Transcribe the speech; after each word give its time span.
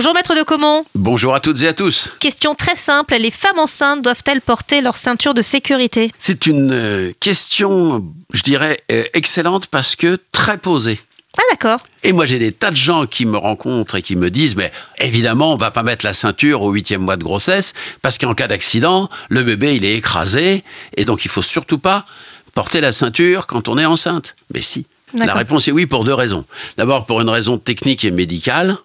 Bonjour 0.00 0.14
maître 0.14 0.34
de 0.34 0.42
Comont. 0.42 0.82
Bonjour 0.94 1.34
à 1.34 1.40
toutes 1.40 1.60
et 1.60 1.68
à 1.68 1.74
tous. 1.74 2.10
Question 2.20 2.54
très 2.54 2.74
simple, 2.74 3.16
les 3.16 3.30
femmes 3.30 3.58
enceintes 3.58 4.00
doivent-elles 4.00 4.40
porter 4.40 4.80
leur 4.80 4.96
ceinture 4.96 5.34
de 5.34 5.42
sécurité? 5.42 6.10
C'est 6.18 6.46
une 6.46 6.72
euh, 6.72 7.12
question, 7.20 8.10
je 8.32 8.42
dirais, 8.42 8.78
euh, 8.90 9.04
excellente 9.12 9.66
parce 9.66 9.96
que 9.96 10.16
très 10.32 10.56
posée. 10.56 10.98
Ah 11.36 11.42
d'accord. 11.50 11.80
Et 12.02 12.14
moi, 12.14 12.24
j'ai 12.24 12.38
des 12.38 12.50
tas 12.50 12.70
de 12.70 12.76
gens 12.76 13.04
qui 13.04 13.26
me 13.26 13.36
rencontrent 13.36 13.96
et 13.96 14.00
qui 14.00 14.16
me 14.16 14.30
disent, 14.30 14.56
mais 14.56 14.72
évidemment, 15.00 15.52
on 15.52 15.56
va 15.56 15.70
pas 15.70 15.82
mettre 15.82 16.06
la 16.06 16.14
ceinture 16.14 16.62
au 16.62 16.70
huitième 16.70 17.02
mois 17.02 17.18
de 17.18 17.24
grossesse 17.24 17.74
parce 18.00 18.16
qu'en 18.16 18.32
cas 18.32 18.48
d'accident, 18.48 19.10
le 19.28 19.42
bébé, 19.42 19.76
il 19.76 19.84
est 19.84 19.96
écrasé 19.96 20.64
et 20.96 21.04
donc 21.04 21.26
il 21.26 21.30
faut 21.30 21.42
surtout 21.42 21.78
pas 21.78 22.06
porter 22.54 22.80
la 22.80 22.92
ceinture 22.92 23.46
quand 23.46 23.68
on 23.68 23.76
est 23.76 23.84
enceinte. 23.84 24.34
Mais 24.54 24.62
si. 24.62 24.86
La 25.12 25.34
réponse 25.34 25.68
est 25.68 25.72
oui 25.72 25.84
pour 25.84 26.04
deux 26.04 26.14
raisons. 26.14 26.46
D'abord 26.78 27.04
pour 27.04 27.20
une 27.20 27.28
raison 27.28 27.58
technique 27.58 28.04
et 28.04 28.12
médicale, 28.12 28.78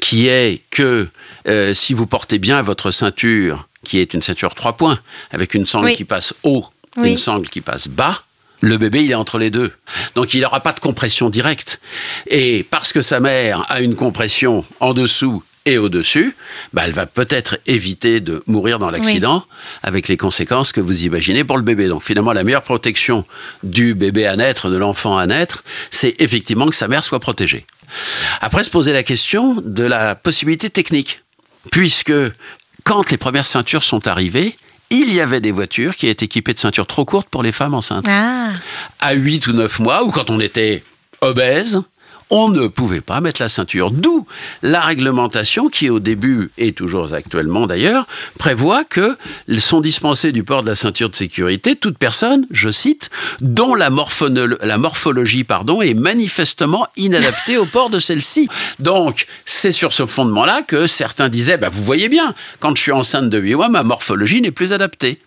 qui 0.00 0.28
est 0.28 0.62
que 0.70 1.08
euh, 1.48 1.74
si 1.74 1.94
vous 1.94 2.06
portez 2.06 2.38
bien 2.38 2.62
votre 2.62 2.90
ceinture, 2.90 3.68
qui 3.84 3.98
est 3.98 4.14
une 4.14 4.22
ceinture 4.22 4.54
trois 4.54 4.76
points, 4.76 4.98
avec 5.30 5.54
une 5.54 5.66
sangle 5.66 5.86
Oui. 5.86 5.96
qui 5.96 6.04
passe 6.04 6.34
haut, 6.42 6.66
Oui. 6.96 7.12
une 7.12 7.18
sangle 7.18 7.48
qui 7.48 7.60
passe 7.60 7.88
bas, 7.88 8.22
le 8.60 8.78
bébé, 8.78 9.04
il 9.04 9.10
est 9.10 9.14
entre 9.14 9.38
les 9.38 9.50
deux. 9.50 9.72
Donc, 10.14 10.32
il 10.32 10.40
n'aura 10.40 10.60
pas 10.60 10.72
de 10.72 10.80
compression 10.80 11.28
directe. 11.28 11.78
Et 12.26 12.64
parce 12.70 12.92
que 12.92 13.02
sa 13.02 13.20
mère 13.20 13.64
a 13.68 13.80
une 13.80 13.94
compression 13.94 14.64
en 14.80 14.94
dessous 14.94 15.42
et 15.66 15.78
au-dessus, 15.78 16.34
bah, 16.72 16.82
elle 16.86 16.92
va 16.92 17.06
peut-être 17.06 17.58
éviter 17.66 18.20
de 18.20 18.42
mourir 18.46 18.78
dans 18.78 18.90
l'accident, 18.90 19.44
avec 19.82 20.08
les 20.08 20.16
conséquences 20.16 20.72
que 20.72 20.80
vous 20.80 21.04
imaginez 21.04 21.44
pour 21.44 21.56
le 21.56 21.62
bébé. 21.62 21.88
Donc, 21.88 22.02
finalement, 22.02 22.32
la 22.32 22.44
meilleure 22.44 22.62
protection 22.62 23.24
du 23.62 23.94
bébé 23.94 24.26
à 24.26 24.36
naître, 24.36 24.70
de 24.70 24.76
l'enfant 24.76 25.18
à 25.18 25.26
naître, 25.26 25.64
c'est 25.90 26.14
effectivement 26.20 26.68
que 26.68 26.76
sa 26.76 26.88
mère 26.88 27.04
soit 27.04 27.20
protégée. 27.20 27.66
Après, 28.40 28.64
se 28.64 28.70
poser 28.70 28.92
la 28.92 29.02
question 29.02 29.60
de 29.64 29.84
la 29.84 30.14
possibilité 30.14 30.70
technique. 30.70 31.22
Puisque 31.72 32.14
quand 32.84 33.10
les 33.10 33.16
premières 33.16 33.46
ceintures 33.46 33.82
sont 33.82 34.06
arrivées, 34.06 34.56
il 34.90 35.12
y 35.12 35.20
avait 35.20 35.40
des 35.40 35.50
voitures 35.50 35.96
qui 35.96 36.06
étaient 36.06 36.26
équipées 36.26 36.54
de 36.54 36.60
ceintures 36.60 36.86
trop 36.86 37.04
courtes 37.04 37.28
pour 37.28 37.42
les 37.42 37.50
femmes 37.50 37.74
enceintes. 37.74 38.06
Ah. 38.08 38.50
À 39.00 39.14
8 39.14 39.48
ou 39.48 39.52
9 39.52 39.80
mois, 39.80 40.04
ou 40.04 40.12
quand 40.12 40.30
on 40.30 40.38
était 40.38 40.84
obèse, 41.20 41.82
on 42.30 42.48
ne 42.48 42.66
pouvait 42.66 43.00
pas 43.00 43.20
mettre 43.20 43.40
la 43.40 43.48
ceinture. 43.48 43.90
D'où 43.90 44.26
la 44.62 44.80
réglementation 44.80 45.68
qui, 45.68 45.90
au 45.90 46.00
début, 46.00 46.50
et 46.58 46.72
toujours 46.72 47.12
actuellement 47.14 47.66
d'ailleurs, 47.66 48.06
prévoit 48.38 48.84
que 48.84 49.16
sont 49.58 49.80
dispensés 49.80 50.32
du 50.32 50.44
port 50.44 50.62
de 50.62 50.68
la 50.68 50.74
ceinture 50.74 51.10
de 51.10 51.16
sécurité 51.16 51.76
toute 51.76 51.98
personne, 51.98 52.46
je 52.50 52.70
cite, 52.70 53.10
dont 53.40 53.74
la, 53.74 53.90
morphologie 53.90 55.44
pardon, 55.44 55.82
est 55.82 55.94
manifestement 55.94 56.86
inadaptée 56.96 57.58
au 57.58 57.64
port 57.64 57.90
de 57.90 58.00
celle-ci. 58.00 58.48
Donc, 58.80 59.26
c'est 59.44 59.72
sur 59.72 59.92
ce 59.92 60.06
fondement-là 60.06 60.62
que 60.62 60.86
certains 60.86 61.28
disaient, 61.28 61.58
bah, 61.58 61.68
vous 61.70 61.84
voyez 61.84 62.08
bien, 62.08 62.34
quand 62.60 62.74
je 62.76 62.82
suis 62.82 62.92
enceinte 62.92 63.30
de 63.30 63.38
8 63.38 63.54
mois, 63.54 63.68
ma 63.68 63.82
morphologie 63.82 64.40
n'est 64.40 64.50
plus 64.50 64.72
adaptée. 64.72 65.20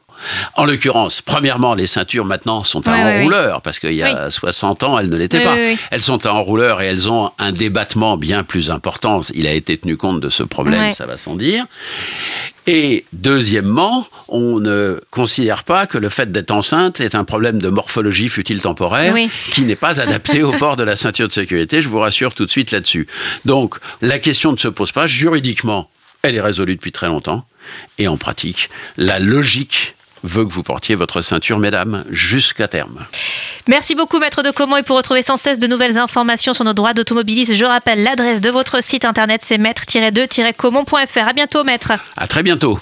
En 0.56 0.66
l'occurrence, 0.66 1.22
premièrement, 1.22 1.74
les 1.76 1.88
ceintures 1.88 2.26
maintenant 2.26 2.64
sont 2.64 2.88
à 2.88 2.92
Ouais, 2.92 3.18
enrouleur, 3.20 3.62
parce 3.62 3.80
qu'il 3.80 3.94
y 3.94 4.04
a 4.04 4.30
60 4.30 4.84
ans, 4.84 5.00
elles 5.00 5.10
ne 5.10 5.16
l'étaient 5.18 5.38
Oui, 5.40 5.44
pas. 5.44 5.54
oui, 5.56 5.62
oui. 5.72 5.78
Elles 5.92 6.02
sont 6.02 6.26
à 6.26 6.32
enrouleur 6.34 6.82
et 6.82 6.88
elles 6.88 7.10
ont 7.10 7.32
un 7.40 7.52
débattement 7.52 8.18
bien 8.18 8.44
plus 8.44 8.70
important. 8.70 9.22
Il 9.34 9.48
a 9.48 9.54
été 9.54 9.78
tenu 9.78 9.98
compte 9.98 10.20
de 10.20 10.30
ce 10.30 10.44
problème, 10.44 10.94
ça 10.94 11.06
va 11.06 11.18
sans 11.18 11.36
dire. 11.36 11.66
Et 12.68 13.06
deuxièmement, 13.14 14.06
on 14.28 14.60
ne 14.60 15.02
considère 15.10 15.64
pas 15.64 15.88
que 15.88 15.98
le 15.98 16.10
fait 16.10 16.32
d'être 16.32 16.52
enceinte 16.52 17.00
est 17.00 17.16
un 17.16 17.24
problème 17.24 17.60
de 17.62 17.70
morphologie 17.70 18.30
futile 18.30 18.62
temporaire 18.62 19.14
Oui. 19.14 19.30
qui 19.52 19.62
n'est 19.64 19.76
pas 19.76 20.00
adapté 20.02 20.44
au 20.44 20.52
port 20.52 20.76
de 20.76 20.84
la 20.84 20.96
ceinture 20.96 21.28
de 21.28 21.34
sécurité. 21.34 21.82
Je 21.82 21.90
vous 21.90 22.00
rassure 22.00 22.36
tout 22.36 22.46
de 22.46 22.52
suite 22.52 22.72
là-dessus. 22.72 23.08
Donc, 23.46 23.76
la 24.02 24.20
question 24.20 24.52
ne 24.52 24.58
se 24.58 24.68
pose 24.68 24.92
pas. 24.92 25.08
Juridiquement, 25.08 25.90
elle 26.22 26.36
est 26.36 26.42
résolue 26.42 26.76
depuis 26.76 26.92
très 26.92 27.08
longtemps. 27.08 27.46
Et 27.98 28.08
en 28.08 28.18
pratique, 28.18 28.70
la 28.98 29.20
logique 29.20 29.96
veut 30.24 30.46
que 30.46 30.52
vous 30.52 30.64
portiez 30.64 30.96
votre 30.96 31.22
ceinture, 31.22 31.60
mesdames, 31.60 32.06
jusqu'à 32.10 32.68
terme. 32.68 33.06
Merci 33.68 33.96
beaucoup 33.96 34.20
maître 34.20 34.42
de 34.44 34.52
Comont 34.52 34.78
et 34.78 34.84
pour 34.84 34.98
retrouver 34.98 35.24
sans 35.24 35.38
cesse 35.38 35.60
de 35.60 35.68
nouvelles 35.68 35.98
informations 35.98 36.54
sur 36.54 36.64
nos 36.64 36.74
droits 36.74 36.94
d'automobiliste, 36.94 37.56
je 37.56 37.66
rappelle 37.66 38.04
l'adresse 38.04 38.42
de 38.42 38.50
votre 38.50 38.84
site 38.84 39.06
internet 39.06 39.42
c'est 39.44 39.58
maître-2-comont.fr. 39.58 41.28
À 41.28 41.34
bientôt 41.34 41.64
maître. 41.64 41.92
À 42.18 42.28
très 42.28 42.44
bientôt. 42.44 42.80